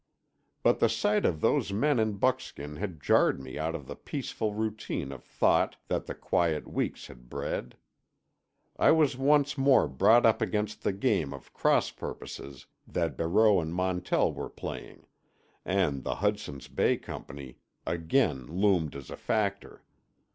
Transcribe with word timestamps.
But 0.63 0.79
the 0.79 0.89
sight 0.89 1.25
of 1.25 1.41
those 1.41 1.71
men 1.71 1.99
in 1.99 2.13
buckskin 2.13 2.77
had 2.77 3.03
jarred 3.03 3.39
me 3.39 3.59
out 3.59 3.75
of 3.75 3.85
the 3.85 3.95
peaceful 3.95 4.51
routine 4.51 5.11
of 5.11 5.23
thought 5.23 5.75
that 5.89 6.07
the 6.07 6.15
quiet 6.15 6.67
weeks 6.67 7.05
had 7.05 7.29
bred. 7.29 7.77
I 8.77 8.89
was 8.93 9.15
once 9.15 9.59
more 9.59 9.87
brought 9.87 10.25
up 10.25 10.41
against 10.41 10.81
the 10.81 10.91
game 10.91 11.35
of 11.35 11.53
cross 11.53 11.91
purposes 11.91 12.65
that 12.87 13.15
Barreau 13.15 13.59
and 13.61 13.75
Montell 13.75 14.33
were 14.33 14.49
playing, 14.49 15.05
and 15.63 16.03
the 16.03 16.15
Hudson's 16.15 16.67
Bay 16.67 16.97
Company 16.97 17.57
again 17.85 18.47
loomed 18.47 18.95
as 18.95 19.11
a 19.11 19.15
factor. 19.15 19.83